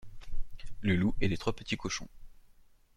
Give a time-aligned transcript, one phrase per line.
[0.79, 2.07] Le loup et les trois petits cochons.